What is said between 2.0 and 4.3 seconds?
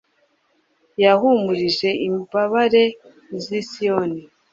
imbabare z'i siyoni